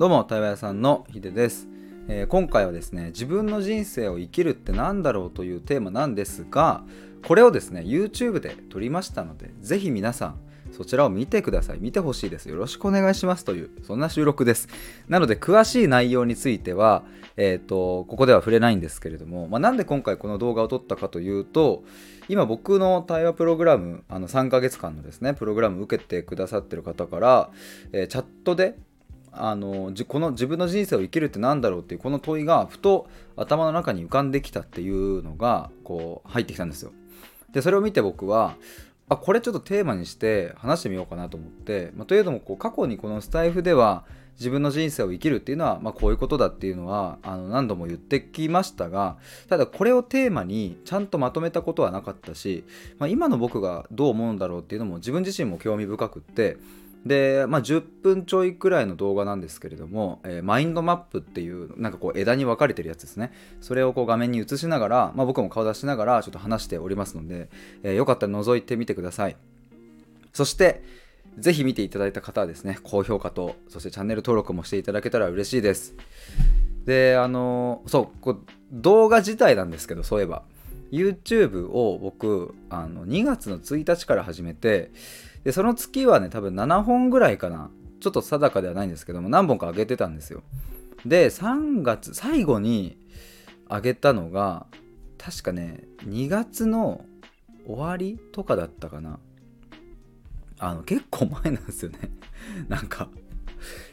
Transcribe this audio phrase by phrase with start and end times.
[0.00, 1.68] どうも対話屋さんのヒデです、
[2.08, 6.84] えー今回はですね自分の人生を生きるって何だろうというテーマなんですが
[7.28, 10.40] これをですね YouTube で撮りましたのでぜひ皆さん
[10.72, 11.80] そちらを見てください。
[11.80, 12.48] 見てほしいです。
[12.48, 13.44] よろしくお願いします。
[13.44, 14.68] というそんな収録です。
[15.08, 17.02] なので詳しい内容については
[17.36, 21.84] えっ、とここでは触れないんですけれども、まあ、なんで今回この動画を撮ったかというと
[22.28, 27.50] 今僕の対話プログラムあの3ヶ月間のですねプログラム受けてくださってる方から、
[27.92, 28.76] えーチャットで
[29.32, 36.92] あのこの自分の人生を生きるって何だろうっていうこの問いがふと頭の中に浮かんできたっていうのがこう入ってきたんですよ。
[37.52, 38.56] でそれを見て僕は
[39.08, 44.04] あこれちょっとテーマにして話してみようかなと思って、まあというのもこう過去にこのスタイフでは
[44.40, 49.18] 自分の人生を生きるっていうのは、まあ、こういうことだっていうのはあの何度も言ってきましたが
[49.50, 52.64] ただこれをテーマにちゃんとまとめたことはなかったし、
[52.98, 56.56] まあ、今の僕がどう思うんだろうっていうのも自分自身も興味深くって
[57.04, 63.32] で、まあ、10分ちょいくらいの動画なんですけれども、えーマインドマップっていうなんかこう枝に分かれてるやつですね。
[63.60, 67.48] それをこう画面に映しながら、まあ、僕も顔出しながらちょっと話しておりますので、
[67.82, 69.36] えーよかったら覗いてみてください。
[70.32, 70.82] そして
[71.38, 75.94] ぜひ見ていただいた方はですね高評価とそしてチャンネル登録もしていただけたら嬉しいです。
[76.84, 80.42] であのそうこう動画自体なんですけどそういえば
[80.90, 84.90] YouTube を僕あの2月の1日から始めて
[85.44, 87.70] でその月はね多分7本ぐらいかな。
[88.00, 90.42] ちょっと定かではないんですけども何本か上げてたんですよ。
[91.04, 92.98] で3月最後に
[93.68, 94.66] 上げたのが
[95.18, 97.04] 確かね2月の
[97.66, 99.18] 終わりとかだったかな。
[100.58, 101.98] あの結構前なんですよね。
[102.68, 103.08] なんか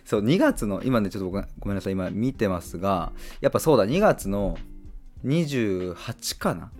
[0.05, 4.57] そう2月の今ねちょっとごめんなさい今見てますがやっぱそうだ2月の
[5.25, 6.71] 28かな。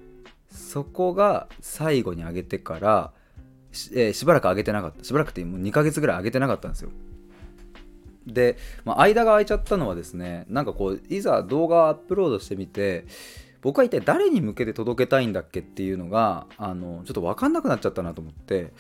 [0.50, 3.14] そこが最後に上げてから
[3.72, 5.04] し,、えーしばらく上げてなかった。
[5.04, 6.90] しばらくってもう2ヶ月ぐらい上げてなかったんですよ。
[8.28, 13.06] で、まあ、間が空いちゃったのはですねなんかこういざ動画アップロードしてみて
[13.62, 18.74] 僕は一体誰に向けて届けたいんだっけっていうのがあのちょっと分かんなくなっちゃったなと思って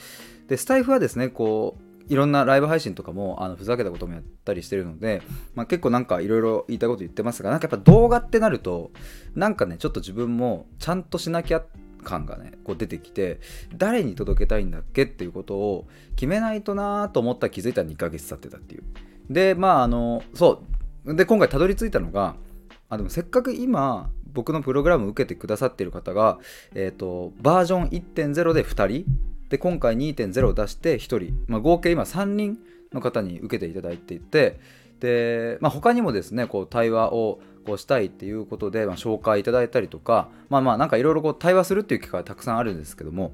[0.48, 5.22] でスタイフはですねこういろんなライブ配信とかもあのふざけたこともやったりしてるので、
[5.56, 8.92] まあ、結構なんかいろいろ言いたいこと言ってますがなんかやっぱ動画ってなると
[9.36, 13.40] なんかねちょっと自分もちゃんとしなきゃって感がねこう出てきて
[13.76, 18.84] 誰に届けたいんだっけっていうことを決めないとなと思ったら気づいたら2ヶ月経ってたっていう。
[19.30, 20.64] でまああのそ
[21.06, 21.16] う。
[21.16, 22.36] で今回たどり着いたのが
[22.90, 26.40] あでもせっかく今僕のプログラム受けてくださってる方が、
[26.76, 29.06] えー、とバージョン1.0で2人。
[29.50, 32.58] で今回2.0を出して1人、まあ、合計今3人
[32.92, 34.60] の方に受けていただいていて。
[35.00, 43.34] で、まあ、他にもですねこう対話をこうしたいっていうことで、まあ、紹介いただいたりとかまあまあなんかいろいろ対話するっていう機会がたくさんあるんですけども、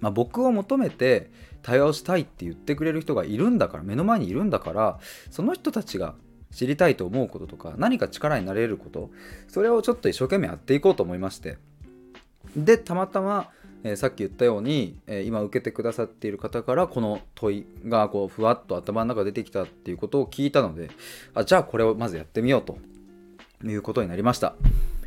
[0.00, 1.30] まあ、僕を求めて
[1.62, 4.98] 対話をしたいって言ってくれる人がいるんだから目の前にいるんだから
[5.30, 6.14] その人たちが
[6.52, 9.10] 知りたいと思うこととか何か力になれること
[9.48, 11.56] それをちょっと一生懸命やっていこうと思いまして
[12.54, 13.50] でたまたま、
[13.84, 20.90] えーさっき言ったように、えー今受けてくださっている方からこの問いがこうふわっと頭の中出てきたっていうことを聞いたので
[21.34, 22.78] あじゃあこれをまずやってみようと
[23.64, 24.54] いうことになりました。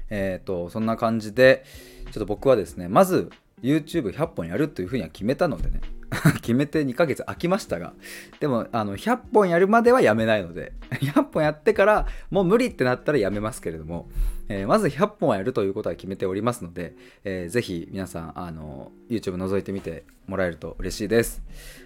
[0.09, 1.64] えっ、とそんな感じで
[2.06, 3.31] ちょっと僕はですねまず
[3.62, 5.81] YouTube100 本やるというふうには決めたのでね
[6.41, 7.94] 決めて2ヶ月空きましたが
[8.40, 14.09] でもあの100本やるまではやめないので 100本やってからもう無理ってなったらやめますけれども、
[14.50, 21.41] えーまず100本はやるということは決めておりますので、えーぜひ皆さんあの YouTube 覗いてみてもらえると嬉しいです、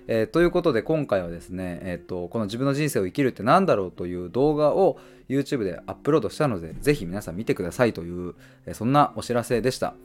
[0.08, 5.00] えーということで今回はですね、えー、とこの自分の人生を生きるって何だろうという動画を
[5.30, 9.96] YouTube でアップロードしたのでぜひ皆さん見てくださいという、えそんなお知らせでした。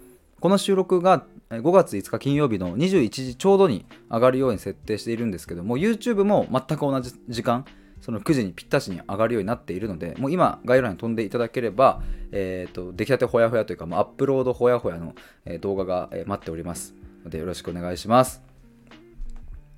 [0.42, 1.24] この収録が
[1.60, 7.66] 5月5日金曜日の21時ちょうどに上がるように設定しているんですけども YouTube も全く同じ時間
[8.00, 12.02] その9時にぴったしに上がるようになっているのでもう今概要欄に飛んでいただければ、
[12.32, 15.14] えー、と出来たてほやほやというかもうアップロードほやほやの、
[15.60, 16.94] 動画が、待っております。
[17.24, 18.42] のでよろしくお願いします。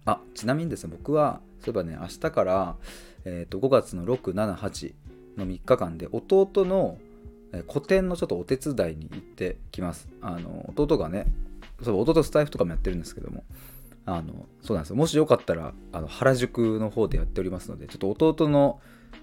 [0.06, 2.76] あちなみにですね僕はそういえばね明日から、
[3.24, 4.94] えー、と5月の678
[5.36, 6.98] の3日間で弟の
[7.66, 10.08] 個展のちょっとお手伝いに行ってきます。
[10.20, 11.26] あの弟がね
[11.82, 13.44] そう弟スタイフとかもやってるんですけども。
[14.06, 14.96] あのそうなんですよ。
[14.96, 18.80] もしよかったらあの原宿の方でやっておりますのでちょっと弟の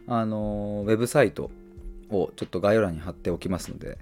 [0.07, 1.51] あのウェブサイト
[2.09, 3.99] をちょっと概要欄に貼っておきますので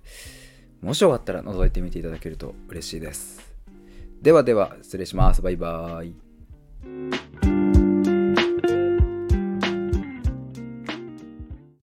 [0.81, 3.42] もしよかったら覗いてみていただけると嬉しいです。
[4.22, 5.42] ではでは失礼します。
[5.42, 7.29] バイバーイ。